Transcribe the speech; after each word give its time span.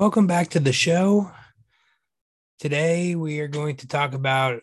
Welcome 0.00 0.26
back 0.26 0.48
to 0.52 0.60
the 0.60 0.72
show. 0.72 1.30
Today, 2.58 3.16
we 3.16 3.40
are 3.40 3.48
going 3.48 3.76
to 3.76 3.86
talk 3.86 4.14
about 4.14 4.62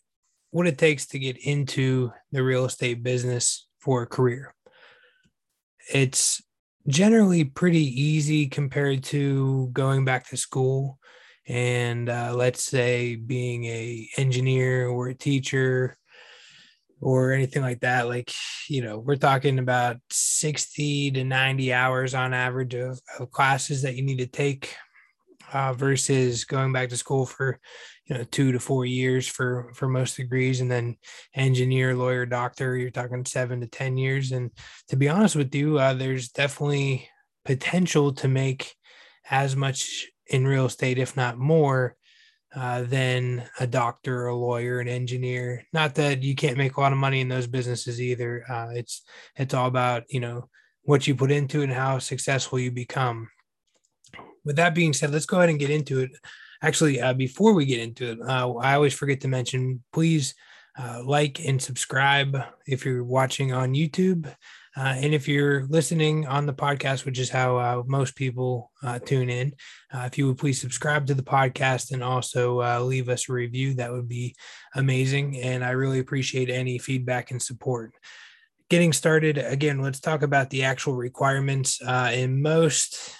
what 0.50 0.66
it 0.66 0.80
takes 0.80 1.06
to 1.10 1.20
get 1.20 1.38
into 1.38 2.12
the 2.32 2.42
real 2.42 2.66
estate 2.66 3.04
business 3.04 3.68
for 3.78 4.02
a 4.02 4.08
career. 4.08 4.56
It's 5.94 6.42
generally 6.88 7.44
pretty 7.44 7.84
easy 8.02 8.48
compared 8.48 9.04
to 9.04 9.70
going 9.74 10.06
back 10.06 10.28
to 10.30 10.38
school 10.38 10.98
and 11.48 12.10
uh, 12.10 12.34
let's 12.36 12.64
say 12.64 13.16
being 13.16 13.66
a 13.66 14.10
engineer 14.18 14.88
or 14.88 15.10
a 15.10 15.14
teacher 15.14 15.96
or 17.00 17.32
anything 17.32 17.62
like 17.62 17.82
that 17.82 18.08
like 18.08 18.34
you 18.70 18.82
know 18.82 18.98
we're 18.98 19.16
talking 19.16 19.60
about 19.60 19.98
60 20.10 21.12
to 21.12 21.24
90 21.24 21.74
hours 21.74 22.16
on 22.16 22.34
average 22.34 22.74
of, 22.74 23.00
of 23.20 23.30
classes 23.30 23.84
that 23.84 23.94
you 23.94 24.02
need 24.02 24.18
to 24.18 24.26
take 24.26 24.76
uh, 25.54 25.74
versus 25.74 26.46
going 26.46 26.74
back 26.74 26.90
to 26.90 26.98
school 26.98 27.26
for 27.26 27.60
you 28.06 28.18
know 28.18 28.24
two 28.24 28.52
to 28.52 28.60
four 28.60 28.86
years 28.86 29.28
for 29.28 29.72
for 29.74 29.88
most 29.88 30.18
degrees 30.18 30.62
and 30.62 30.72
then 30.72 30.96
engineer 31.36 31.96
lawyer 31.96 32.26
doctor 32.26 32.76
you're 32.76 32.90
talking 32.90 33.26
seven 33.26 33.62
to 33.62 33.68
ten 33.68 33.98
years. 33.98 34.32
And 34.32 34.52
to 34.90 34.96
be 34.96 35.10
honest 35.10 35.36
with 35.36 35.54
you 35.54 35.80
uh, 35.80 35.94
there's 35.94 36.30
definitely 36.30 37.10
potential 37.46 38.14
to 38.14 38.28
make 38.28 38.76
as 39.30 39.56
much 39.56 40.08
in 40.28 40.48
real 40.48 40.66
estate 40.66 40.98
if 40.98 41.16
not 41.16 41.38
more 41.38 41.96
uh, 42.56 42.82
than 42.84 43.44
a 43.60 43.68
doctor 43.68 44.28
a 44.28 44.36
lawyer 44.36 44.80
an 44.80 44.88
engineer. 44.88 45.66
Not 45.74 45.96
that 45.96 46.24
you 46.24 46.36
can't 46.36 46.58
make 46.58 46.78
a 46.78 46.82
lot 46.82 46.94
of 46.94 46.98
money 46.98 47.22
in 47.22 47.28
those 47.28 47.48
businesses 47.48 48.02
either. 48.02 48.44
Uh, 48.50 48.70
it's 48.74 49.04
it's 49.36 49.54
all 49.54 49.68
about 49.68 50.04
you 50.10 50.20
know 50.20 50.50
what 50.84 51.06
you 51.06 51.16
put 51.16 51.32
into 51.32 51.60
it 51.60 51.66
and 51.66 51.74
how 51.74 52.00
successful 52.00 52.58
you 52.58 52.72
become 52.72 53.28
with 54.46 54.56
that 54.58 54.76
being 54.76 54.94
said, 54.94 55.12
let's 55.12 55.26
go 55.26 55.38
ahead 55.38 55.50
and 55.50 55.60
get 55.60 55.70
into 55.70 56.00
it. 56.00 56.12
Actually, 56.62 57.00
uh, 57.00 57.14
before 57.14 57.54
we 57.54 57.66
get 57.66 57.80
into 57.80 58.12
it, 58.12 58.20
uh, 58.22 58.54
I 58.56 58.74
always 58.74 58.94
forget 58.94 59.22
to 59.22 59.28
mention 59.28 59.84
please 59.94 60.34
uh, 60.78 61.02
like 61.04 61.44
and 61.44 61.62
subscribe 61.62 62.38
if 62.66 62.86
you're 62.86 63.04
watching 63.04 63.54
on 63.54 63.74
YouTube. 63.74 64.28
Uh, 64.76 64.94
and 64.96 65.14
if 65.14 65.28
you're 65.28 65.66
listening 65.68 66.28
on 66.28 66.46
the 66.46 66.54
podcast, 66.54 67.04
which 67.04 67.18
is 67.18 67.32
how 67.32 67.58
uh, 67.58 67.84
most 67.88 68.16
people 68.16 68.72
uh, 68.84 69.00
tune 69.00 69.30
in, 69.30 69.54
if 69.92 70.20
you 70.20 70.28
would 70.28 70.38
please 70.38 70.62
subscribe 70.62 71.08
to 71.08 71.16
the 71.16 71.24
podcast 71.24 71.92
and 71.92 72.04
also 72.04 72.84
leave 72.84 73.10
us 73.10 73.28
a 73.28 73.34
review, 73.34 73.74
that 73.74 73.92
would 73.92 74.08
be 74.08 74.36
amazing. 74.76 75.42
And 75.42 75.64
I 75.64 75.72
really 75.72 75.98
appreciate 75.98 76.52
any 76.52 76.78
feedback 76.78 77.32
and 77.32 77.42
support 77.42 77.96
getting 78.70 78.92
started 78.92 79.38
again 79.38 79.82
let's 79.82 80.00
talk 80.00 80.22
about 80.22 80.50
the 80.50 80.64
actual 80.64 80.96
requirements 80.96 81.82
uh, 81.82 82.12
in 82.14 82.42
most 82.42 83.16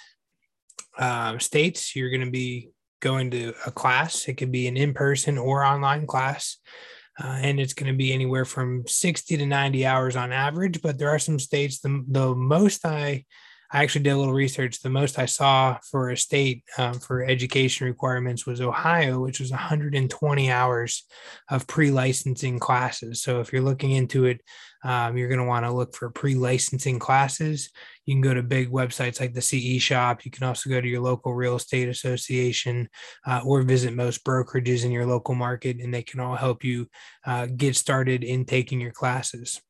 um, 0.98 1.40
states, 1.40 1.94
you're 1.94 2.10
going 2.10 2.24
to 2.24 2.30
be 2.30 2.70
going 3.00 3.30
to 3.30 3.54
a 3.66 3.70
class. 3.70 4.26
It 4.28 4.34
could 4.34 4.52
be 4.52 4.66
an 4.66 4.76
in 4.76 4.94
person 4.94 5.38
or 5.38 5.64
online 5.64 6.06
class. 6.06 6.56
Uh, 7.20 7.38
and 7.42 7.58
it's 7.58 7.74
going 7.74 7.92
to 7.92 7.96
be 7.96 8.12
anywhere 8.12 8.44
from 8.44 8.86
60 8.86 9.36
to 9.36 9.46
90 9.46 9.86
hours 9.86 10.16
on 10.16 10.32
average. 10.32 10.80
But 10.82 10.98
there 10.98 11.10
are 11.10 11.18
some 11.18 11.38
states, 11.38 11.80
the, 11.80 12.04
the 12.08 12.34
most 12.34 12.86
I, 12.86 13.24
I 13.70 13.82
actually 13.82 14.04
did 14.04 14.10
a 14.10 14.16
little 14.16 14.34
research. 14.34 14.80
The 14.80 14.88
most 14.88 15.18
I 15.18 15.26
saw 15.26 15.78
for 15.90 16.08
a 16.08 16.16
state 16.16 16.64
um, 16.78 16.94
for 16.94 17.24
education 17.24 17.86
requirements 17.86 18.46
was 18.46 18.62
Ohio, 18.62 19.20
which 19.20 19.40
was 19.40 19.50
120 19.50 20.50
hours 20.50 21.04
of 21.50 21.66
pre 21.66 21.90
licensing 21.90 22.58
classes. 22.58 23.22
So 23.22 23.40
if 23.40 23.52
you're 23.52 23.62
looking 23.62 23.92
into 23.92 24.24
it, 24.24 24.40
um, 24.84 25.16
you're 25.16 25.28
going 25.28 25.40
to 25.40 25.44
want 25.44 25.66
to 25.66 25.72
look 25.72 25.94
for 25.94 26.08
pre 26.08 26.34
licensing 26.34 26.98
classes. 26.98 27.70
You 28.06 28.14
can 28.14 28.22
go 28.22 28.32
to 28.32 28.42
big 28.42 28.70
websites 28.70 29.20
like 29.20 29.34
the 29.34 29.42
CE 29.42 29.82
Shop. 29.82 30.24
You 30.24 30.30
can 30.30 30.44
also 30.44 30.70
go 30.70 30.80
to 30.80 30.88
your 30.88 31.02
local 31.02 31.34
real 31.34 31.56
estate 31.56 31.90
association 31.90 32.88
uh, 33.26 33.42
or 33.44 33.62
visit 33.62 33.92
most 33.92 34.24
brokerages 34.24 34.84
in 34.84 34.92
your 34.92 35.04
local 35.04 35.34
market, 35.34 35.78
and 35.80 35.92
they 35.92 36.02
can 36.02 36.20
all 36.20 36.36
help 36.36 36.64
you 36.64 36.88
uh, 37.26 37.46
get 37.46 37.76
started 37.76 38.24
in 38.24 38.46
taking 38.46 38.80
your 38.80 38.92
classes. 38.92 39.60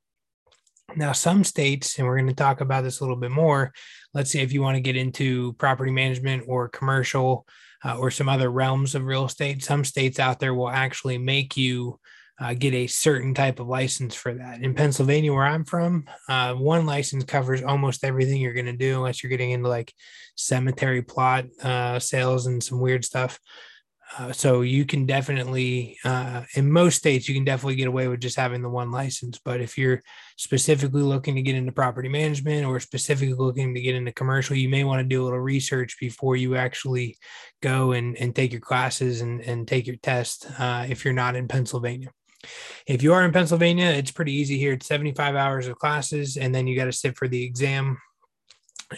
Now, 0.99 1.13
some 1.13 1.45
states, 1.45 1.97
and 1.97 2.07
we're 2.07 2.17
going 2.17 2.27
to 2.27 2.35
talk 2.35 2.61
about 2.61 2.83
this 2.83 2.99
a 2.99 3.05
little 3.05 3.17
bit 3.17 3.31
more. 3.31 3.73
Let's 4.15 4.33
say 4.33 4.41
if 4.41 4.53
you 4.53 4.63
want 4.63 4.75
to 4.75 4.81
get 4.81 4.97
into 4.97 5.53
property 5.53 5.93
management 5.93 6.43
or 6.49 6.69
commercial 6.69 7.47
uh, 7.85 7.97
or 7.97 8.11
some 8.11 8.29
other 8.29 8.51
realms 8.51 8.97
of 8.97 9.05
real 9.05 9.25
estate, 9.25 9.63
some 9.63 9.85
states 9.85 10.19
out 10.19 10.41
there 10.41 10.55
will 10.55 10.69
actually 10.69 11.17
make 11.17 11.57
you 11.57 12.01
uh, 12.41 12.53
get 12.55 12.75
a 12.75 12.89
certain 12.89 13.33
type 13.33 13.61
of 13.61 13.69
license 13.69 14.17
for 14.17 14.35
that. 14.35 14.61
In 14.61 14.75
Pennsylvania, 14.75 15.33
where 15.33 15.47
I'm 15.47 15.65
from, 15.65 16.05
uh, 16.29 16.55
one 16.55 16.85
license 16.85 17.23
covers 17.23 17.63
almost 17.63 18.03
everything 18.03 18.41
you're 18.41 18.53
going 18.53 18.67
to 18.67 18.73
do, 18.73 18.97
unless 18.97 19.23
you're 19.23 19.31
getting 19.31 19.53
into 19.53 19.69
like 19.69 19.95
cemetery 20.35 21.03
plot 21.03 21.45
uh, 21.63 22.01
sales 22.01 22.47
and 22.47 22.61
some 22.61 22.81
weird 22.81 23.05
stuff. 23.05 23.39
Uh, 24.17 24.33
so 24.33 24.63
you 24.63 24.87
can 24.87 25.05
definitely, 25.05 25.99
uh, 26.05 26.43
in 26.55 26.71
most 26.71 26.97
states, 26.97 27.29
you 27.29 27.35
can 27.35 27.45
definitely 27.45 27.75
get 27.75 27.89
away 27.89 28.09
with 28.09 28.21
just 28.21 28.37
having 28.37 28.63
the 28.63 28.69
one 28.69 28.91
license. 28.91 29.39
But 29.39 29.61
if 29.61 29.77
you're 29.77 30.03
specifically 30.37 31.03
looking 31.03 31.35
to 31.35 31.43
get 31.43 31.57
into 31.57 31.73
property 31.73 32.09
management 32.09 32.65
or 32.65 32.81
specifically 32.81 33.35
looking 33.35 33.75
to 33.75 33.81
get 33.81 33.95
into 33.95 34.13
commercial, 34.13 34.57
you 34.57 34.69
may 34.69 34.85
want 34.85 35.01
to 35.01 35.05
do 35.05 35.23
a 35.23 35.25
little 35.25 35.41
research 35.41 35.99
before 36.01 36.37
you 36.37 36.57
actually 36.57 37.19
go 37.61 37.93
and, 37.93 38.17
and 38.17 38.35
take 38.35 38.53
your 38.53 38.61
classes 38.61 39.21
and, 39.21 39.43
and 39.43 39.69
take 39.69 39.87
your 39.87 39.97
test 39.97 40.47
uh, 40.59 40.87
if 40.89 41.05
you're 41.05 41.15
not 41.15 41.37
in 41.37 41.47
Pennsylvania. 41.47 42.09
If 42.87 43.03
you 43.03 43.13
are 43.13 43.25
in 43.25 43.33
Pennsylvania, 43.33 43.87
it's 43.87 44.13
pretty 44.13 44.33
easy 44.33 44.59
here. 44.59 44.73
It's 44.73 44.87
75 44.87 45.35
hours 45.35 45.67
of 45.67 45.79
classes, 45.79 46.37
and 46.37 46.55
then 46.55 46.67
you 46.67 46.77
got 46.77 46.85
to 46.85 46.93
sit 46.93 47.17
for 47.17 47.29
the 47.29 47.43
exam. 47.43 47.99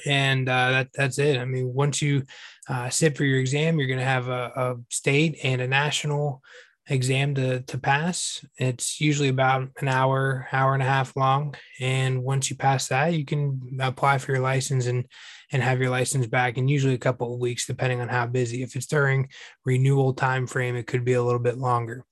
And 0.06 0.48
uh, 0.48 0.70
that, 0.70 0.88
that's 0.94 1.18
it. 1.18 1.38
I 1.38 1.44
mean, 1.44 1.72
once 1.72 2.00
you 2.00 2.24
uh, 2.68 2.90
sit 2.90 3.16
for 3.16 3.24
your 3.24 3.40
exam, 3.40 3.78
you're 3.78 3.88
going 3.88 3.98
to 3.98 4.04
have 4.04 4.28
a, 4.28 4.52
a, 4.54 4.76
state 4.90 5.38
and 5.42 5.60
a 5.60 5.68
national 5.68 6.42
exam 6.88 7.34
to, 7.34 7.60
to 7.62 7.78
pass. 7.78 8.44
It's 8.56 9.00
usually 9.00 9.28
about 9.28 9.68
an 9.80 9.88
hour, 9.88 10.48
hour 10.52 10.74
and 10.74 10.82
a 10.82 10.86
half 10.86 11.16
long. 11.16 11.54
And 11.80 12.22
once 12.22 12.50
you 12.50 12.56
pass 12.56 12.88
that, 12.88 13.14
you 13.14 13.24
can 13.24 13.78
apply 13.80 14.18
for 14.18 14.32
your 14.32 14.42
license 14.42 14.86
and 14.86 15.06
and 15.52 15.62
have 15.62 15.80
your 15.80 15.90
license 15.90 16.26
back 16.26 16.58
in 16.58 16.68
usually 16.68 16.94
a 16.94 16.98
couple 16.98 17.34
of 17.34 17.40
weeks, 17.40 17.66
depending 17.66 18.00
on 18.00 18.08
how 18.08 18.26
busy. 18.26 18.62
If 18.62 18.76
it's 18.76 18.86
during 18.86 19.28
renewal 19.64 20.14
time 20.14 20.46
frame, 20.46 20.76
it 20.76 20.86
could 20.86 21.04
be 21.04 21.14
a 21.14 21.22
little 21.22 21.40
bit 21.40 21.58
longer. 21.58 22.04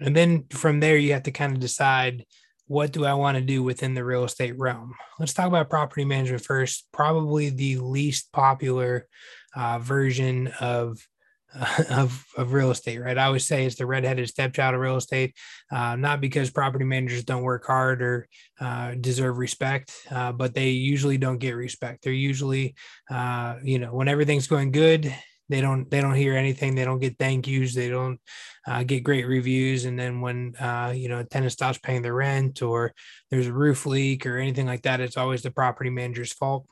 And 0.00 0.14
then 0.14 0.44
from 0.50 0.80
there, 0.80 0.96
you 0.96 1.12
have 1.12 1.22
to 1.24 1.30
kind 1.30 1.54
of 1.54 1.60
decide 1.60 2.26
what 2.66 2.92
do 2.92 3.04
I 3.04 3.14
want 3.14 3.36
to 3.36 3.42
do 3.42 3.62
within 3.62 3.94
the 3.94 4.04
real 4.04 4.24
estate 4.24 4.58
realm. 4.58 4.94
Let's 5.18 5.34
talk 5.34 5.46
about 5.46 5.70
property 5.70 6.04
management 6.04 6.44
first. 6.44 6.88
Probably 6.92 7.50
the 7.50 7.76
least 7.76 8.32
popular 8.32 9.06
uh, 9.54 9.78
version 9.78 10.48
of, 10.60 11.06
of 11.90 12.24
of 12.36 12.52
real 12.52 12.70
estate, 12.70 12.98
right? 12.98 13.16
I 13.16 13.26
always 13.26 13.46
say 13.46 13.64
it's 13.64 13.76
the 13.76 13.86
redheaded 13.86 14.28
stepchild 14.28 14.74
of 14.74 14.80
real 14.80 14.96
estate, 14.96 15.36
uh, 15.70 15.94
not 15.94 16.20
because 16.20 16.50
property 16.50 16.84
managers 16.84 17.22
don't 17.22 17.42
work 17.42 17.64
hard 17.64 18.02
or 18.02 18.28
uh, 18.60 18.94
deserve 19.00 19.38
respect, 19.38 19.92
uh, 20.10 20.32
but 20.32 20.54
they 20.54 20.70
usually 20.70 21.18
don't 21.18 21.38
get 21.38 21.52
respect. 21.52 22.02
They're 22.02 22.12
usually, 22.12 22.74
uh, 23.08 23.56
you 23.62 23.78
know, 23.78 23.94
when 23.94 24.08
everything's 24.08 24.48
going 24.48 24.72
good, 24.72 25.14
they 25.48 25.60
don't 25.60 25.90
they 25.90 26.00
don't 26.00 26.14
hear 26.14 26.34
anything 26.34 26.74
they 26.74 26.84
don't 26.84 27.00
get 27.00 27.18
thank 27.18 27.46
yous 27.46 27.74
they 27.74 27.88
don't 27.88 28.20
uh, 28.66 28.82
get 28.82 29.04
great 29.04 29.26
reviews 29.26 29.84
and 29.84 29.98
then 29.98 30.20
when 30.20 30.54
uh, 30.56 30.92
you 30.94 31.08
know 31.08 31.20
a 31.20 31.24
tenant 31.24 31.52
stops 31.52 31.78
paying 31.78 32.02
the 32.02 32.12
rent 32.12 32.62
or 32.62 32.92
there's 33.30 33.46
a 33.46 33.52
roof 33.52 33.86
leak 33.86 34.26
or 34.26 34.38
anything 34.38 34.66
like 34.66 34.82
that 34.82 35.00
it's 35.00 35.16
always 35.16 35.42
the 35.42 35.50
property 35.50 35.90
manager's 35.90 36.32
fault 36.32 36.66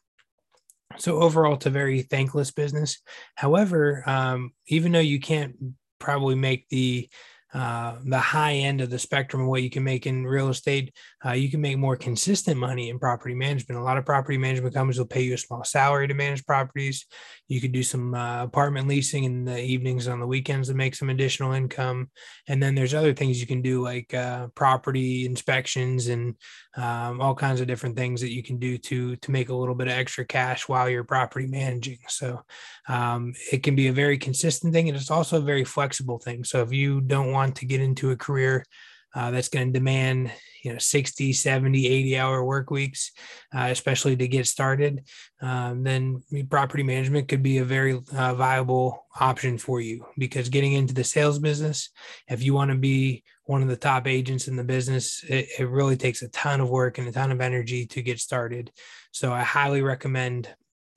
so 0.98 1.20
overall 1.20 1.54
it's 1.54 1.66
a 1.66 1.70
very 1.70 2.02
thankless 2.02 2.50
business 2.50 3.00
however 3.34 4.02
um, 4.06 4.52
even 4.66 4.92
though 4.92 4.98
you 4.98 5.20
can't 5.20 5.56
probably 5.98 6.34
make 6.34 6.68
the 6.68 7.08
uh, 7.54 7.96
the 8.04 8.18
high 8.18 8.54
end 8.54 8.80
of 8.80 8.88
the 8.88 8.98
spectrum 8.98 9.42
of 9.42 9.48
what 9.48 9.62
you 9.62 9.68
can 9.68 9.84
make 9.84 10.06
in 10.06 10.26
real 10.26 10.48
estate. 10.48 10.94
Uh, 11.24 11.32
you 11.32 11.50
can 11.50 11.60
make 11.60 11.76
more 11.76 11.96
consistent 11.96 12.56
money 12.56 12.88
in 12.88 12.98
property 12.98 13.34
management. 13.34 13.78
A 13.78 13.84
lot 13.84 13.98
of 13.98 14.06
property 14.06 14.38
management 14.38 14.74
companies 14.74 14.98
will 14.98 15.06
pay 15.06 15.20
you 15.20 15.34
a 15.34 15.38
small 15.38 15.62
salary 15.62 16.08
to 16.08 16.14
manage 16.14 16.46
properties. 16.46 17.04
You 17.52 17.60
could 17.60 17.72
do 17.72 17.82
some 17.82 18.14
uh, 18.14 18.44
apartment 18.44 18.88
leasing 18.88 19.24
in 19.24 19.44
the 19.44 19.60
evenings 19.60 20.08
on 20.08 20.20
the 20.20 20.26
weekends 20.26 20.68
to 20.68 20.74
make 20.74 20.94
some 20.94 21.10
additional 21.10 21.52
income. 21.52 22.10
And 22.48 22.62
then 22.62 22.74
there's 22.74 22.94
other 22.94 23.12
things 23.12 23.40
you 23.40 23.46
can 23.46 23.60
do 23.60 23.82
like 23.82 24.14
uh, 24.14 24.46
property 24.54 25.26
inspections 25.26 26.08
and 26.08 26.34
um, 26.76 27.20
all 27.20 27.34
kinds 27.34 27.60
of 27.60 27.66
different 27.66 27.96
things 27.96 28.20
that 28.22 28.32
you 28.32 28.42
can 28.42 28.58
do 28.58 28.78
to 28.78 29.16
to 29.16 29.30
make 29.30 29.50
a 29.50 29.54
little 29.54 29.74
bit 29.74 29.88
of 29.88 29.92
extra 29.92 30.24
cash 30.24 30.66
while 30.68 30.88
you're 30.88 31.04
property 31.04 31.46
managing. 31.46 31.98
So 32.08 32.42
um, 32.88 33.34
it 33.52 33.62
can 33.62 33.76
be 33.76 33.88
a 33.88 33.92
very 33.92 34.16
consistent 34.16 34.72
thing, 34.72 34.88
and 34.88 34.96
it's 34.96 35.10
also 35.10 35.36
a 35.36 35.44
very 35.52 35.64
flexible 35.64 36.18
thing. 36.18 36.44
So 36.44 36.62
if 36.62 36.72
you 36.72 37.00
don't 37.00 37.32
want 37.32 37.56
to 37.56 37.66
get 37.66 37.80
into 37.80 38.10
a 38.10 38.16
career 38.16 38.64
uh, 39.14 39.30
that's 39.30 39.48
going 39.48 39.68
to 39.68 39.72
demand 39.72 40.30
you 40.62 40.72
know 40.72 40.78
60 40.78 41.32
70 41.32 41.86
80 41.86 42.18
hour 42.18 42.44
work 42.44 42.70
weeks 42.70 43.12
uh, 43.54 43.68
especially 43.70 44.16
to 44.16 44.28
get 44.28 44.46
started 44.46 45.04
um, 45.40 45.82
then 45.82 46.22
property 46.48 46.84
management 46.84 47.28
could 47.28 47.42
be 47.42 47.58
a 47.58 47.64
very 47.64 48.00
uh, 48.16 48.34
viable 48.34 49.06
option 49.18 49.58
for 49.58 49.80
you. 49.80 50.06
Because 50.16 50.48
getting 50.48 50.74
into 50.74 50.94
the 50.94 51.04
sales 51.04 51.38
business 51.38 51.90
if 52.28 52.42
you 52.42 52.54
want 52.54 52.70
to 52.70 52.78
be 52.78 53.24
one 53.44 53.62
of 53.62 53.68
the 53.68 53.76
top 53.76 54.06
agents 54.06 54.46
in 54.46 54.56
the 54.56 54.64
business 54.64 55.24
it, 55.24 55.48
it 55.58 55.68
really 55.68 55.96
takes 55.96 56.22
a 56.22 56.28
ton 56.28 56.60
of 56.60 56.70
work 56.70 56.98
and 56.98 57.08
a 57.08 57.12
ton 57.12 57.32
of 57.32 57.40
energy 57.40 57.86
to 57.86 58.02
get 58.02 58.20
started. 58.20 58.70
So 59.10 59.32
i 59.32 59.42
highly 59.42 59.82
recommend 59.82 60.48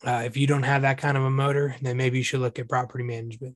Uh, 0.04 0.24
if 0.26 0.36
you 0.36 0.46
don't 0.46 0.64
have 0.64 0.82
that 0.82 0.98
kind 0.98 1.18
of 1.18 1.24
a 1.24 1.30
motor, 1.30 1.76
then 1.82 1.98
maybe 1.98 2.18
you 2.18 2.24
should 2.24 2.42
look 2.42 2.60
at 2.60 2.70
property 2.70 3.04
management. 3.04 3.56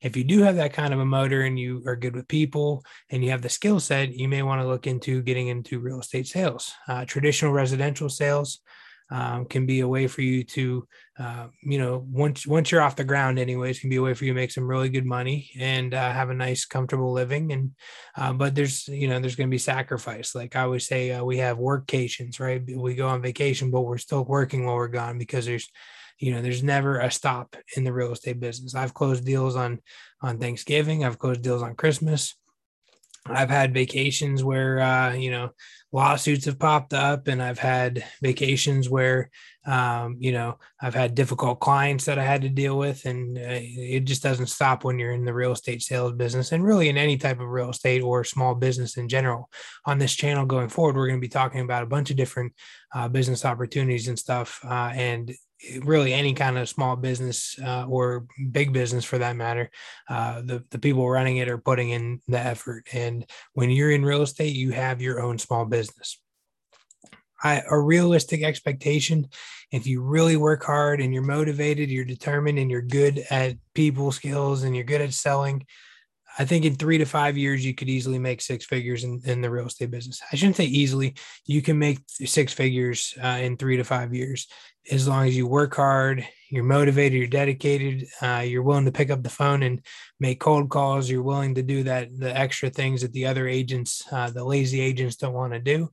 If 0.00 0.16
you 0.16 0.22
do 0.22 0.42
have 0.42 0.56
that 0.56 0.72
kind 0.72 0.92
of 0.94 1.00
a 1.00 1.04
motor 1.04 1.42
and 1.42 1.58
you 1.58 1.82
are 1.86 1.96
good 1.96 2.14
with 2.14 2.28
people 2.28 2.84
and 3.10 3.24
you 3.24 3.30
have 3.30 3.42
the 3.42 3.48
skill 3.48 3.80
set, 3.80 4.14
you 4.14 4.28
may 4.28 4.42
want 4.42 4.60
to 4.60 4.68
look 4.68 4.86
into 4.86 5.22
getting 5.22 5.48
into 5.48 5.80
real 5.80 6.00
estate 6.00 6.26
sales. 6.26 6.72
Uh, 6.86 7.04
traditional 7.04 7.52
residential 7.52 8.08
sales 8.08 8.60
um, 9.10 9.46
can 9.46 9.66
be 9.66 9.80
a 9.80 9.88
way 9.88 10.06
for 10.06 10.20
you 10.20 10.44
to, 10.44 10.86
uh, 11.18 11.46
you 11.62 11.78
know, 11.78 12.04
once 12.10 12.46
once 12.46 12.70
you're 12.70 12.82
off 12.82 12.96
the 12.96 13.04
ground, 13.04 13.38
anyways, 13.38 13.80
can 13.80 13.90
be 13.90 13.96
a 13.96 14.02
way 14.02 14.14
for 14.14 14.24
you 14.24 14.32
to 14.32 14.40
make 14.40 14.50
some 14.50 14.66
really 14.66 14.88
good 14.88 15.06
money 15.06 15.50
and 15.58 15.94
uh, 15.94 16.12
have 16.12 16.30
a 16.30 16.34
nice, 16.34 16.64
comfortable 16.64 17.12
living. 17.12 17.52
And 17.52 17.72
uh, 18.16 18.32
but 18.32 18.54
there's, 18.54 18.86
you 18.88 19.08
know, 19.08 19.18
there's 19.18 19.36
going 19.36 19.48
to 19.48 19.54
be 19.54 19.58
sacrifice. 19.58 20.34
Like 20.34 20.56
I 20.56 20.62
always 20.62 20.86
say, 20.86 21.12
uh, 21.12 21.24
we 21.24 21.38
have 21.38 21.58
workations, 21.58 22.38
right? 22.38 22.62
We 22.66 22.94
go 22.94 23.08
on 23.08 23.22
vacation, 23.22 23.70
but 23.70 23.82
we're 23.82 23.98
still 23.98 24.24
working 24.24 24.66
while 24.66 24.76
we're 24.76 24.88
gone 24.88 25.18
because 25.18 25.46
there's 25.46 25.70
you 26.18 26.32
know 26.32 26.42
there's 26.42 26.62
never 26.62 26.98
a 26.98 27.10
stop 27.10 27.56
in 27.76 27.84
the 27.84 27.92
real 27.92 28.12
estate 28.12 28.40
business 28.40 28.74
i've 28.74 28.94
closed 28.94 29.24
deals 29.24 29.54
on 29.56 29.78
on 30.20 30.38
thanksgiving 30.38 31.04
i've 31.04 31.18
closed 31.18 31.42
deals 31.42 31.62
on 31.62 31.76
christmas 31.76 32.34
i've 33.30 33.50
had 33.50 33.74
vacations 33.74 34.42
where 34.42 34.80
uh, 34.80 35.12
you 35.12 35.30
know 35.30 35.50
lawsuits 35.92 36.44
have 36.44 36.58
popped 36.58 36.92
up 36.92 37.28
and 37.28 37.42
i've 37.42 37.58
had 37.58 38.04
vacations 38.22 38.90
where 38.90 39.30
um, 39.66 40.16
you 40.18 40.32
know 40.32 40.58
i've 40.80 40.94
had 40.94 41.14
difficult 41.14 41.60
clients 41.60 42.04
that 42.04 42.18
i 42.18 42.24
had 42.24 42.42
to 42.42 42.48
deal 42.48 42.76
with 42.76 43.04
and 43.04 43.38
uh, 43.38 43.60
it 43.60 44.00
just 44.00 44.22
doesn't 44.22 44.46
stop 44.46 44.84
when 44.84 44.98
you're 44.98 45.12
in 45.12 45.24
the 45.24 45.34
real 45.34 45.52
estate 45.52 45.82
sales 45.82 46.12
business 46.12 46.52
and 46.52 46.64
really 46.64 46.88
in 46.88 46.96
any 46.96 47.16
type 47.16 47.40
of 47.40 47.48
real 47.48 47.70
estate 47.70 48.02
or 48.02 48.24
small 48.24 48.54
business 48.54 48.96
in 48.96 49.08
general. 49.08 49.48
On 49.86 49.98
this 49.98 50.14
channel 50.14 50.46
going 50.46 50.68
forward 50.68 50.96
we're 50.96 51.08
going 51.08 51.20
to 51.20 51.24
be 51.24 51.28
talking 51.28 51.60
about 51.60 51.82
a 51.82 51.86
bunch 51.86 52.10
of 52.10 52.16
different 52.16 52.52
uh, 52.94 53.08
business 53.08 53.44
opportunities 53.44 54.08
and 54.08 54.18
stuff 54.18 54.60
uh, 54.64 54.92
and 54.94 55.32
really 55.82 56.12
any 56.12 56.34
kind 56.34 56.56
of 56.56 56.68
small 56.68 56.96
business 56.96 57.58
uh, 57.64 57.84
or 57.88 58.26
big 58.52 58.72
business 58.72 59.04
for 59.04 59.18
that 59.18 59.36
matter 59.36 59.70
uh, 60.08 60.40
the, 60.42 60.64
the 60.70 60.78
people 60.78 61.08
running 61.08 61.38
it 61.38 61.48
are 61.48 61.58
putting 61.58 61.90
in 61.90 62.20
the 62.28 62.38
effort 62.38 62.86
and 62.92 63.26
when 63.54 63.70
you're 63.70 63.90
in 63.90 64.04
real 64.04 64.22
estate 64.22 64.54
you 64.54 64.70
have 64.70 65.02
your 65.02 65.20
own 65.20 65.38
small 65.38 65.64
business 65.64 66.20
I, 67.42 67.62
a 67.70 67.78
realistic 67.78 68.42
expectation 68.42 69.28
if 69.70 69.86
you 69.86 70.00
really 70.02 70.36
work 70.36 70.64
hard 70.64 71.00
and 71.00 71.12
you're 71.12 71.22
motivated 71.22 71.90
you're 71.90 72.04
determined 72.04 72.58
and 72.58 72.70
you're 72.70 72.82
good 72.82 73.24
at 73.30 73.56
people 73.74 74.12
skills 74.12 74.62
and 74.62 74.74
you're 74.74 74.84
good 74.84 75.00
at 75.00 75.12
selling 75.12 75.66
I 76.38 76.44
think 76.44 76.64
in 76.64 76.76
three 76.76 76.98
to 76.98 77.04
five 77.04 77.36
years, 77.36 77.66
you 77.66 77.74
could 77.74 77.88
easily 77.88 78.18
make 78.18 78.40
six 78.40 78.64
figures 78.64 79.02
in, 79.02 79.20
in 79.24 79.40
the 79.40 79.50
real 79.50 79.66
estate 79.66 79.90
business. 79.90 80.20
I 80.32 80.36
shouldn't 80.36 80.56
say 80.56 80.66
easily. 80.66 81.14
You 81.46 81.62
can 81.62 81.78
make 81.78 81.98
six 82.06 82.52
figures 82.52 83.12
uh, 83.22 83.38
in 83.40 83.56
three 83.56 83.76
to 83.76 83.84
five 83.84 84.14
years 84.14 84.46
as 84.90 85.06
long 85.06 85.26
as 85.26 85.36
you 85.36 85.46
work 85.46 85.76
hard, 85.76 86.26
you're 86.50 86.64
motivated, 86.64 87.18
you're 87.18 87.26
dedicated, 87.26 88.06
uh, 88.22 88.42
you're 88.46 88.62
willing 88.62 88.86
to 88.86 88.92
pick 88.92 89.10
up 89.10 89.22
the 89.22 89.28
phone 89.28 89.62
and 89.62 89.84
make 90.18 90.40
cold 90.40 90.70
calls. 90.70 91.10
You're 91.10 91.22
willing 91.22 91.54
to 91.56 91.62
do 91.62 91.82
that, 91.84 92.18
the 92.18 92.34
extra 92.36 92.70
things 92.70 93.02
that 93.02 93.12
the 93.12 93.26
other 93.26 93.46
agents, 93.46 94.02
uh, 94.10 94.30
the 94.30 94.44
lazy 94.44 94.80
agents 94.80 95.16
don't 95.16 95.34
want 95.34 95.52
to 95.52 95.58
do. 95.58 95.90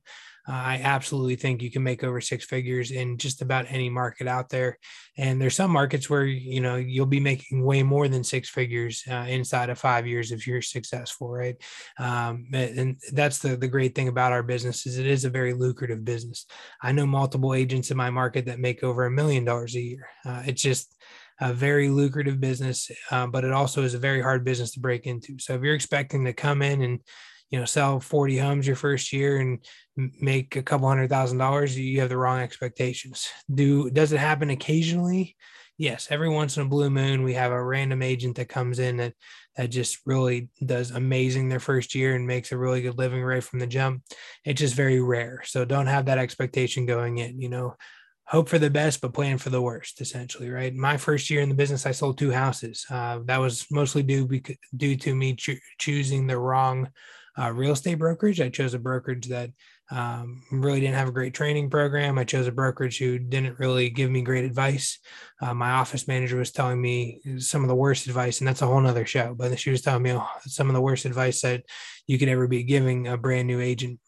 Uh, 0.48 0.52
I 0.52 0.80
absolutely 0.82 1.36
think 1.36 1.62
you 1.62 1.70
can 1.70 1.82
make 1.82 2.04
over 2.04 2.20
six 2.20 2.44
figures 2.44 2.90
in 2.90 3.18
just 3.18 3.42
about 3.42 3.66
any 3.68 3.88
market 3.88 4.28
out 4.28 4.48
there. 4.48 4.78
And 5.18 5.40
there's 5.40 5.56
some 5.56 5.70
markets 5.70 6.08
where 6.08 6.24
you 6.24 6.60
know 6.60 6.76
you'll 6.76 7.06
be 7.06 7.20
making 7.20 7.64
way 7.64 7.82
more 7.82 8.08
than 8.08 8.22
six 8.22 8.48
figures 8.48 9.02
uh, 9.10 9.26
inside 9.28 9.70
of 9.70 9.78
five 9.78 10.06
years 10.06 10.32
if 10.32 10.46
you're 10.46 10.62
successful, 10.62 11.28
right? 11.30 11.56
Um, 11.98 12.46
and 12.52 12.96
that's 13.12 13.38
the 13.38 13.56
the 13.56 13.68
great 13.68 13.94
thing 13.94 14.08
about 14.08 14.32
our 14.32 14.42
business 14.42 14.86
is 14.86 14.98
it 14.98 15.06
is 15.06 15.24
a 15.24 15.30
very 15.30 15.54
lucrative 15.54 16.04
business. 16.04 16.46
I 16.82 16.92
know 16.92 17.06
multiple 17.06 17.54
agents 17.54 17.90
in 17.90 17.96
my 17.96 18.10
market 18.10 18.46
that 18.46 18.60
make 18.60 18.84
over 18.84 19.06
a 19.06 19.10
million 19.10 19.44
dollars 19.44 19.74
a 19.74 19.80
year. 19.80 20.06
Uh, 20.24 20.42
it's 20.46 20.62
just 20.62 20.94
a 21.40 21.52
very 21.52 21.88
lucrative 21.88 22.40
business, 22.40 22.90
uh, 23.10 23.26
but 23.26 23.44
it 23.44 23.52
also 23.52 23.82
is 23.82 23.94
a 23.94 23.98
very 23.98 24.22
hard 24.22 24.44
business 24.44 24.72
to 24.72 24.80
break 24.80 25.06
into. 25.06 25.38
So 25.38 25.54
if 25.54 25.62
you're 25.62 25.74
expecting 25.74 26.24
to 26.24 26.32
come 26.32 26.62
in 26.62 26.80
and 26.82 27.00
you 27.50 27.58
know 27.58 27.64
sell 27.64 28.00
40 28.00 28.38
homes 28.38 28.66
your 28.66 28.76
first 28.76 29.12
year 29.12 29.38
and 29.38 29.64
make 30.20 30.56
a 30.56 30.62
couple 30.62 30.88
hundred 30.88 31.08
thousand 31.08 31.38
dollars 31.38 31.78
you 31.78 32.00
have 32.00 32.08
the 32.08 32.16
wrong 32.16 32.40
expectations. 32.40 33.28
Do 33.52 33.90
does 33.90 34.12
it 34.12 34.18
happen 34.18 34.50
occasionally? 34.50 35.36
Yes 35.78 36.08
every 36.10 36.28
once 36.28 36.56
in 36.56 36.66
a 36.66 36.68
blue 36.68 36.90
moon 36.90 37.22
we 37.22 37.34
have 37.34 37.52
a 37.52 37.64
random 37.64 38.02
agent 38.02 38.36
that 38.36 38.48
comes 38.48 38.78
in 38.78 38.96
that 38.96 39.14
that 39.56 39.70
just 39.70 39.98
really 40.04 40.48
does 40.64 40.90
amazing 40.90 41.48
their 41.48 41.60
first 41.60 41.94
year 41.94 42.14
and 42.14 42.26
makes 42.26 42.52
a 42.52 42.58
really 42.58 42.82
good 42.82 42.98
living 42.98 43.22
right 43.22 43.42
from 43.42 43.58
the 43.58 43.66
jump. 43.66 44.02
It's 44.44 44.60
just 44.60 44.74
very 44.74 45.00
rare. 45.00 45.42
So 45.44 45.64
don't 45.64 45.86
have 45.86 46.06
that 46.06 46.18
expectation 46.18 46.86
going 46.86 47.18
in 47.18 47.40
you 47.40 47.48
know. 47.48 47.74
Hope 48.28 48.48
for 48.48 48.58
the 48.58 48.70
best 48.70 49.00
but 49.00 49.14
plan 49.14 49.38
for 49.38 49.50
the 49.50 49.62
worst 49.62 50.00
essentially 50.00 50.50
right? 50.50 50.74
My 50.74 50.96
first 50.96 51.30
year 51.30 51.42
in 51.42 51.48
the 51.48 51.54
business 51.54 51.86
i 51.86 51.92
sold 51.92 52.18
two 52.18 52.32
houses. 52.32 52.84
Uh, 52.90 53.20
that 53.26 53.38
was 53.38 53.66
mostly 53.70 54.02
due 54.02 54.26
because, 54.26 54.56
due 54.76 54.96
to 54.96 55.14
me 55.14 55.36
cho- 55.36 55.54
choosing 55.78 56.26
the 56.26 56.36
wrong 56.36 56.88
uh, 57.38 57.52
real 57.52 57.72
estate 57.72 57.98
brokerage. 57.98 58.40
I 58.40 58.48
chose 58.48 58.74
a 58.74 58.78
brokerage 58.78 59.28
that 59.28 59.50
um, 59.90 60.42
really 60.50 60.80
didn't 60.80 60.96
have 60.96 61.08
a 61.08 61.12
great 61.12 61.34
training 61.34 61.70
program. 61.70 62.18
I 62.18 62.24
chose 62.24 62.46
a 62.46 62.52
brokerage 62.52 62.98
who 62.98 63.18
didn't 63.18 63.58
really 63.58 63.90
give 63.90 64.10
me 64.10 64.22
great 64.22 64.44
advice. 64.44 64.98
Uh, 65.40 65.54
my 65.54 65.72
office 65.72 66.08
manager 66.08 66.38
was 66.38 66.50
telling 66.50 66.80
me 66.80 67.20
some 67.38 67.62
of 67.62 67.68
the 67.68 67.74
worst 67.74 68.06
advice, 68.06 68.40
and 68.40 68.48
that's 68.48 68.62
a 68.62 68.66
whole 68.66 68.80
nother 68.80 69.06
show. 69.06 69.34
But 69.34 69.58
she 69.58 69.70
was 69.70 69.82
telling 69.82 70.02
me 70.02 70.12
oh, 70.12 70.26
some 70.40 70.68
of 70.68 70.74
the 70.74 70.80
worst 70.80 71.04
advice 71.04 71.40
that 71.42 71.64
you 72.06 72.18
could 72.18 72.28
ever 72.28 72.48
be 72.48 72.62
giving 72.62 73.06
a 73.06 73.16
brand 73.16 73.46
new 73.46 73.60
agent. 73.60 74.00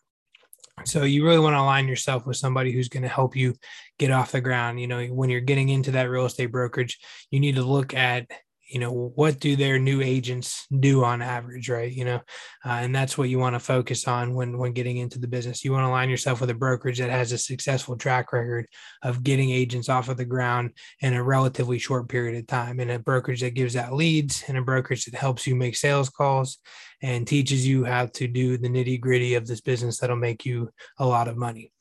So 0.85 1.03
you 1.03 1.25
really 1.25 1.41
want 1.41 1.55
to 1.55 1.61
align 1.61 1.89
yourself 1.89 2.27
with 2.27 2.37
somebody 2.37 2.73
who's 2.73 2.89
going 2.89 3.03
to 3.03 3.09
help 3.09 3.35
you 3.35 3.55
get 3.99 4.13
off 4.13 4.33
the 4.33 4.41
ground. 4.41 4.81
You 4.81 4.87
know, 4.87 5.05
when 5.07 5.29
you're 5.29 5.41
getting 5.41 5.69
into 5.69 5.93
that 5.93 6.09
real 6.09 6.27
estate 6.27 6.53
brokerage, 6.53 6.99
you 7.31 7.41
need 7.41 7.57
to 7.57 7.63
look 7.63 7.95
at 7.95 8.31
you 8.69 8.79
know 8.79 9.13
what 9.15 9.41
do 9.41 9.57
their 9.57 9.79
new 9.79 10.03
agents 10.03 10.67
do 10.79 11.05
on 11.05 11.23
average 11.23 11.69
right? 11.69 11.93
You 11.93 12.05
know 12.05 12.21
uh, 12.65 12.79
and 12.83 12.95
that's 12.95 13.17
what 13.17 13.29
you 13.29 13.39
want 13.39 13.55
to 13.55 13.61
focus 13.61 14.07
on 14.07 14.35
when 14.35 14.59
when 14.59 14.73
getting 14.73 14.99
into 14.99 15.19
the 15.19 15.29
business. 15.29 15.65
You 15.65 15.73
want 15.73 15.85
to 15.85 15.89
align 15.89 16.11
yourself 16.11 16.41
with 16.41 16.51
a 16.51 16.55
brokerage 16.55 16.99
that 16.99 17.11
has 17.11 17.33
a 17.33 17.39
successful 17.39 17.97
track 17.97 18.33
record 18.33 18.67
of 19.03 19.23
getting 19.23 19.51
agents 19.51 19.89
off 19.89 20.09
of 20.09 20.17
the 20.17 20.25
ground 20.25 20.71
in 21.01 21.15
a 21.15 21.23
relatively 21.23 21.79
short 21.79 22.09
period 22.09 22.39
of 22.39 22.47
time 22.47 22.81
and 22.81 22.91
a 22.91 22.99
brokerage 22.99 23.41
that 23.41 23.55
gives 23.55 23.77
out 23.77 23.93
leads 23.93 24.45
and 24.49 24.59
a 24.59 24.63
brokerage 24.63 25.05
that 25.05 25.15
helps 25.15 25.47
you 25.47 25.55
make 25.55 25.77
sales 25.77 26.09
calls 26.11 26.59
and 27.03 27.27
teaches 27.27 27.67
you 27.67 27.85
how 27.85 28.07
to 28.07 28.27
do 28.27 28.59
the 28.59 28.69
nitty 28.69 29.01
gritty 29.01 29.35
of 29.35 29.47
this 29.47 29.61
business 29.61 29.99
that'll 29.99 30.17
make 30.17 30.45
you 30.45 30.71
a 30.99 31.07
lot 31.07 31.29
of 31.29 31.37
money 31.37 31.73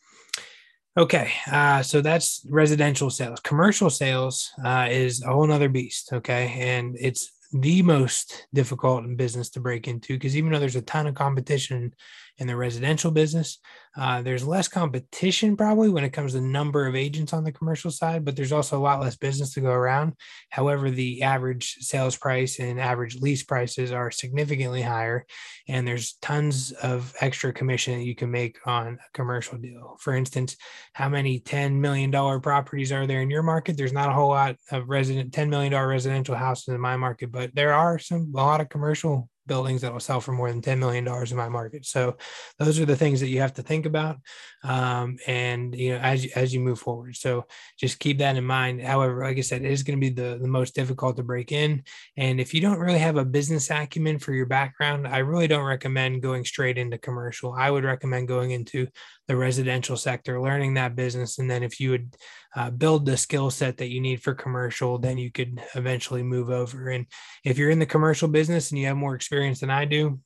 Okay, 0.98 1.32
uh, 1.52 1.84
so 1.84 2.02
that's 2.02 2.44
residential 2.50 3.12
sales. 3.12 3.40
Commercial 3.42 3.92
sales 3.92 4.52
uh, 4.66 4.88
is 4.90 5.22
a 5.22 5.28
whole 5.28 5.46
nother 5.46 5.70
beast. 5.70 6.12
Okay, 6.12 6.56
and 6.58 6.98
it's 7.00 7.32
the 7.54 7.84
most 7.84 8.48
difficult 8.52 9.04
in 9.04 9.16
business 9.16 9.50
to 9.52 9.60
break 9.60 9.88
into 9.88 10.16
because 10.16 10.36
even 10.36 10.52
though 10.52 10.60
there's 10.60 10.76
a 10.76 10.82
ton 10.82 11.06
of 11.06 11.14
competition 11.14 11.94
in 12.40 12.48
the 12.48 12.56
residential 12.56 13.12
business. 13.12 13.60
Uh, 13.98 14.22
there's 14.22 14.46
less 14.46 14.68
competition 14.68 15.58
probably 15.58 15.90
when 15.90 16.04
it 16.04 16.14
comes 16.14 16.34
to 16.34 16.42
number 16.42 16.86
of 16.86 16.96
agents 16.96 17.34
on 17.34 17.44
the 17.44 17.52
commercial 17.52 17.90
side, 17.90 18.24
but 18.24 18.36
there's 18.36 18.52
also 18.52 18.78
a 18.78 18.80
lot 18.80 19.02
less 19.02 19.16
business 19.16 19.54
to 19.54 19.62
go 19.62 19.72
around. 19.72 20.14
However, 20.52 20.92
the 20.92 21.24
average 21.24 21.78
sales 21.80 22.16
price 22.16 22.60
and 22.60 22.80
average 22.80 23.16
lease 23.16 23.44
prices 23.44 23.92
are 23.92 24.12
significantly 24.12 24.84
higher, 24.84 25.26
and 25.68 25.88
there's 25.88 26.14
tons 26.22 26.72
of 26.74 27.14
extra 27.22 27.52
commission 27.52 27.98
that 27.98 28.06
you 28.06 28.14
can 28.14 28.30
make 28.30 28.60
on 28.68 29.00
a 29.04 29.12
commercial 29.14 29.58
deal. 29.58 29.98
For 30.00 30.14
instance, 30.14 30.56
how 30.94 31.10
many 31.10 31.40
$10 31.40 31.74
million 31.74 32.12
properties 32.42 32.92
are 32.92 33.08
there 33.08 33.22
in 33.22 33.32
your 33.32 33.44
market? 33.44 33.78
There's 33.78 33.94
not 33.94 34.10
a 34.10 34.14
whole 34.14 34.30
lot 34.30 34.58
of 34.72 34.90
resident 34.90 35.32
$10 35.32 35.50
million 35.50 35.74
residential 35.74 36.36
houses 36.36 36.68
in 36.68 36.80
my 36.80 36.98
market, 36.98 37.32
but 37.32 37.56
there 37.56 37.74
are 37.74 37.98
some 37.98 38.32
a 38.36 38.38
lot 38.38 38.62
of 38.62 38.70
commercial 38.70 39.30
buildings 39.48 39.82
that 39.82 39.92
will 39.92 40.00
sell 40.00 40.22
for 40.22 40.32
more 40.32 40.52
than 40.52 40.62
$10 40.62 40.78
million 40.78 41.08
in 41.08 41.38
my 41.38 41.50
market. 41.50 41.86
So 41.86 42.18
those 42.60 42.80
are 42.80 42.86
the 42.86 42.96
things 42.96 43.20
that 43.22 43.28
you 43.28 43.40
have 43.42 43.54
to 43.56 43.64
think 43.64 43.86
about. 43.86 44.18
Um, 44.64 45.18
and, 45.28 45.76
you 45.76 45.92
know, 45.94 46.00
as, 46.00 46.26
as 46.36 46.54
you 46.54 46.60
move 46.60 46.80
forward. 46.80 47.16
So 47.16 47.46
just 47.80 48.00
keep 48.00 48.20
that 48.20 48.36
in 48.36 48.44
mind. 48.44 48.82
However, 48.82 49.24
like 49.24 49.38
I 49.38 49.42
said, 49.42 49.64
it 49.64 49.72
is 49.72 49.84
going 49.84 49.98
to 49.98 50.02
be 50.02 50.14
the, 50.14 50.38
the 50.40 50.48
most 50.48 50.76
difficult 50.76 51.18
to 51.18 51.24
break 51.24 51.52
in. 51.52 51.84
And 52.18 52.40
if 52.40 52.54
you 52.54 52.62
don't 52.62 52.80
really 52.80 53.00
have 53.00 53.18
a 53.18 53.26
business 53.26 53.70
acumen 53.70 54.20
for 54.20 54.34
your 54.34 54.46
background, 54.46 55.08
I 55.08 55.20
really 55.20 55.48
don't 55.48 55.66
recommend 55.66 56.22
going 56.22 56.46
straight 56.46 56.78
into 56.78 56.98
commercial. 56.98 57.54
I 57.54 57.72
would 57.72 57.84
recommend 57.84 58.28
going 58.28 58.52
into 58.52 58.88
the 59.28 59.36
residential 59.36 59.98
sector, 59.98 60.42
learning 60.42 60.76
that 60.76 60.96
business. 60.96 61.38
And 61.38 61.50
then 61.50 61.64
if 61.64 61.80
you 61.80 61.92
would 61.92 62.16
uh, 62.56 62.70
build 62.72 63.06
the 63.06 63.18
skill 63.18 63.50
set 63.50 63.78
that 63.78 63.90
you 63.90 64.00
need 64.00 64.24
for 64.24 64.34
commercial, 64.34 64.98
then 64.98 65.18
you 65.18 65.32
could 65.32 65.62
eventually 65.76 66.24
move 66.24 66.50
over. 66.50 66.90
And 66.90 67.06
if 67.44 67.58
you're 67.58 67.70
in 67.70 67.80
the 67.80 67.86
commercial 67.86 68.28
business 68.28 68.72
and 68.72 68.80
you 68.80 68.88
have 68.88 68.98
more 68.98 69.16
experience 69.16 69.60
than 69.60 69.70
I 69.70 69.86
do, 69.86 70.20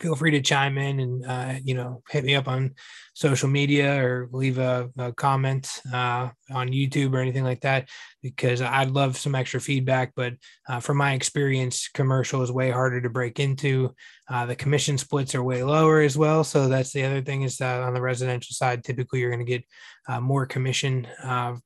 feel 0.00 0.16
free 0.16 0.30
to 0.30 0.40
chime 0.40 0.78
in 0.78 1.00
and 1.00 1.26
uh, 1.26 1.54
you 1.64 1.74
know 1.74 2.02
hit 2.10 2.24
me 2.24 2.34
up 2.34 2.48
on 2.48 2.74
social 3.14 3.48
media 3.48 4.02
or 4.04 4.28
leave 4.32 4.58
a, 4.58 4.88
a 4.98 5.12
comment 5.12 5.80
uh, 5.92 6.28
on 6.52 6.68
youtube 6.68 7.14
or 7.14 7.18
anything 7.18 7.44
like 7.44 7.60
that 7.60 7.88
because 8.22 8.62
i'd 8.62 8.90
love 8.90 9.16
some 9.16 9.34
extra 9.34 9.60
feedback 9.60 10.12
but 10.14 10.34
uh, 10.68 10.80
from 10.80 10.96
my 10.96 11.12
experience 11.12 11.88
commercial 11.94 12.42
is 12.42 12.52
way 12.52 12.70
harder 12.70 13.00
to 13.00 13.10
break 13.10 13.40
into. 13.40 13.94
Uh, 14.28 14.46
the 14.46 14.56
commission 14.56 14.98
splits 14.98 15.34
are 15.34 15.42
way 15.42 15.62
lower 15.62 16.00
as 16.00 16.16
well. 16.16 16.44
So 16.44 16.68
that's 16.68 16.92
the 16.92 17.04
other 17.04 17.22
thing 17.22 17.42
is 17.42 17.56
that 17.58 17.82
on 17.82 17.94
the 17.94 18.00
residential 18.00 18.52
side 18.52 18.84
typically 18.84 19.20
you're 19.20 19.30
going 19.30 19.44
to 19.44 19.50
get 19.50 19.64
uh, 20.08 20.20
more 20.20 20.46
commission 20.46 21.06
uh, 21.22 21.56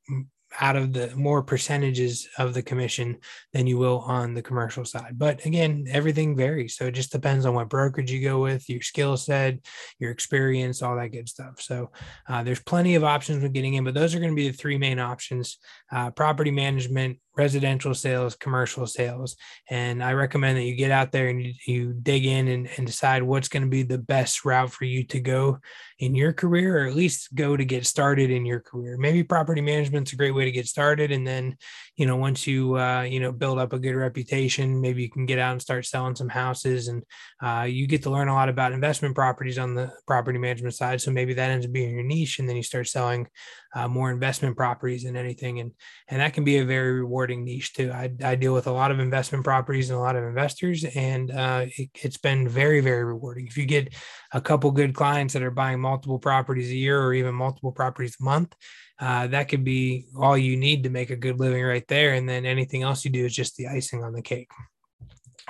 out 0.61 0.77
of 0.77 0.93
the 0.93 1.15
more 1.17 1.43
percentages 1.43 2.29
of 2.39 2.55
the 2.55 2.63
commission 2.63 3.19
than 3.53 3.67
you 3.67 3.79
will 3.79 4.01
on 4.01 4.35
the 4.35 4.43
commercial 4.43 4.85
side. 4.85 5.19
But 5.19 5.45
again, 5.45 5.87
everything 5.89 6.37
varies. 6.37 6.77
So 6.77 6.87
it 6.87 6.93
just 6.93 7.13
depends 7.13 7.47
on 7.47 7.55
what 7.55 7.69
brokerage 7.69 8.11
you 8.11 8.23
go 8.23 8.41
with, 8.41 8.69
your 8.69 8.83
skill 8.83 9.17
set, 9.17 9.59
your 9.99 10.11
experience, 10.11 10.83
all 10.83 10.97
that 10.97 11.13
good 11.13 11.29
stuff. 11.29 11.61
So 11.61 11.91
uh, 12.29 12.43
there's 12.43 12.63
plenty 12.63 12.95
of 12.95 13.05
options 13.05 13.43
with 13.43 13.53
getting 13.53 13.75
in, 13.75 13.85
but 13.85 13.95
those 13.95 14.15
are 14.15 14.19
going 14.19 14.33
to 14.33 14.37
be 14.37 14.49
the 14.49 14.57
three 14.57 14.79
main 14.79 14.99
options 14.99 15.59
uh, 15.91 16.11
property 16.11 16.51
management, 16.51 17.19
residential 17.37 17.95
sales, 17.95 18.37
commercial 18.37 18.87
sales. 18.87 19.37
And 19.71 20.03
I 20.03 20.13
recommend 20.13 20.59
that 20.59 20.65
you 20.65 20.75
get 20.75 20.91
out 20.91 21.13
there 21.13 21.29
and 21.29 21.43
you, 21.43 21.55
you 21.67 21.93
dig 21.93 22.27
in 22.27 22.49
and, 22.49 22.69
and 22.77 22.87
decide 22.87 23.23
what's 23.23 23.49
going 23.49 23.63
to 23.63 23.69
be 23.69 23.83
the 23.83 23.99
best 23.99 24.45
route 24.45 24.71
for 24.71 24.85
you 24.85 25.05
to 25.05 25.21
go 25.21 25.59
in 25.99 26.15
your 26.15 26.33
career, 26.33 26.83
or 26.83 26.89
at 26.89 26.97
least 26.97 27.35
go 27.35 27.57
to 27.57 27.65
get 27.65 27.87
started 27.87 28.31
in 28.31 28.45
your 28.45 28.61
career. 28.61 28.97
Maybe 28.99 29.23
property 29.23 29.61
management's 29.61 30.13
a 30.13 30.17
great 30.17 30.35
way 30.35 30.45
to 30.45 30.51
get 30.51 30.67
started. 30.67 31.13
And 31.13 31.27
then, 31.27 31.57
you 31.97 32.07
know, 32.07 32.17
once 32.17 32.47
you, 32.47 32.77
uh, 32.77 33.03
you 33.03 33.21
know, 33.21 33.33
build 33.33 33.59
up 33.59 33.73
a 33.73 33.79
good 33.79 33.95
reputation, 33.95 34.81
maybe 34.81 35.03
you 35.03 35.11
can 35.11 35.27
get 35.27 35.39
out 35.39 35.53
and 35.53 35.63
start 35.63 35.87
selling 35.87 36.17
some 36.17 36.29
houses 36.29 36.89
and 36.89 37.03
uh, 37.43 37.63
you 37.63 37.87
get 37.87 38.03
to 38.03 38.11
learn 38.11 38.29
a 38.29 38.35
lot 38.35 38.49
about 38.49 38.73
investment 38.73 39.15
properties 39.15 39.59
on 39.59 39.75
the 39.75 39.93
property 40.07 40.39
management 40.39 40.75
side. 40.75 41.01
So 41.01 41.11
maybe 41.11 41.35
that 41.35 41.51
ends 41.51 41.67
up 41.67 41.73
being 41.73 41.95
your 41.95 42.03
niche. 42.03 42.41
And 42.41 42.49
then 42.49 42.57
you 42.57 42.63
start 42.63 42.89
selling 42.89 43.29
uh, 43.75 43.89
more 43.89 44.11
investment 44.11 44.57
properties 44.57 45.05
than 45.05 45.17
anything. 45.17 45.61
And, 45.61 45.73
and 46.09 46.21
that 46.21 46.35
can 46.35 46.45
be 46.45 46.59
a 46.59 46.65
very 46.65 46.93
rewarding 46.93 47.45
niche 47.45 47.73
too. 47.73 47.91
I, 47.91 48.11
I 48.23 48.35
deal 48.35 48.55
with 48.55 48.67
a 48.67 48.73
lot 48.73 48.91
of 48.91 49.01
investment 49.01 49.45
properties 49.45 49.91
and 49.91 49.99
a 49.99 50.03
lot 50.03 50.17
of 50.17 50.25
investors, 50.25 50.85
and 50.85 51.31
uh, 51.31 51.67
it, 51.77 51.91
it's 52.03 52.19
been 52.19 52.49
very, 52.49 52.81
very 52.81 53.05
rewarding. 53.05 53.47
If 53.47 53.57
you 53.57 53.67
get 53.67 53.95
a 54.33 54.41
couple 54.41 54.71
good 54.71 54.95
clients 54.95 55.35
that 55.35 55.43
are 55.43 55.51
buying 55.51 55.81
multiple 55.81 56.19
properties 56.19 56.71
a 56.71 56.77
year 56.77 57.03
or 57.03 57.15
even 57.15 57.35
multiple 57.35 57.73
properties 57.73 58.17
a 58.21 58.25
month, 58.25 58.55
uh, 58.99 59.27
that 59.29 59.49
could 59.49 59.65
be 59.65 60.07
all 60.17 60.39
you 60.39 60.57
need 60.57 60.85
to 60.85 60.91
make 60.91 61.11
a 61.11 61.17
good 61.17 61.41
living 61.41 61.63
right 61.63 61.87
there. 61.89 62.15
And 62.15 62.29
then 62.29 62.47
anything 62.47 62.83
else 62.83 63.05
you 63.05 63.11
do 63.11 63.25
is 63.25 63.35
just 63.35 63.57
the 63.57 63.69
icing 63.69 64.05
on 64.05 64.13
the 64.13 64.23
cake. 64.23 64.51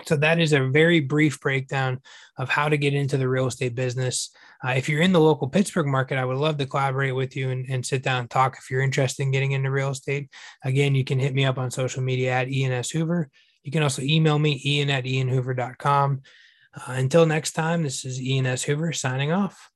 So 0.07 0.17
that 0.17 0.41
is 0.41 0.53
a 0.53 0.69
very 0.69 1.01
brief 1.01 1.41
breakdown 1.41 2.01
of 2.39 2.49
how 2.49 2.69
to 2.69 2.77
get 2.77 2.95
into 2.95 3.17
the 3.17 3.29
real 3.29 3.47
estate 3.47 3.75
business. 3.75 4.31
Uh, 4.65 4.71
if 4.71 4.89
you're 4.89 5.03
in 5.03 5.13
the 5.13 5.21
local 5.21 5.49
Pittsburgh 5.49 5.87
market, 5.87 6.19
I 6.19 6.25
would 6.25 6.37
love 6.37 6.57
to 6.59 6.67
collaborate 6.67 7.15
with 7.15 7.37
you 7.37 7.51
and, 7.51 7.67
and, 7.69 7.85
sit 7.85 8.03
down 8.03 8.21
and 8.21 8.31
talk. 8.31 8.57
If 8.59 8.71
you're 8.71 8.81
interested 8.81 9.23
in 9.23 9.33
getting 9.33 9.53
into 9.53 9.71
real 9.71 9.91
estate, 9.91 10.31
again, 10.65 10.95
you 10.95 11.05
can 11.05 11.19
hit 11.19 11.35
me 11.35 11.45
up 11.45 11.59
on 11.59 11.71
social 11.71 12.03
media 12.03 12.33
at 12.33 12.51
Ian 12.51 12.73
S. 12.73 12.91
Hoover. 12.91 13.29
You 13.65 13.73
can 13.73 13.83
also 13.83 14.03
email 14.03 14.39
me, 14.39 14.61
ian 14.65 14.91
at 14.91 15.05
ianhoover.com. 15.05 16.23
Uh, 16.75 16.93
until 16.93 17.27
next 17.27 17.53
time, 17.53 17.83
this 17.83 18.05
is 18.05 18.21
Ian 18.21 18.47
S. 18.47 18.63
Hoover 18.63 18.93
signing 18.93 19.33
off. 19.33 19.72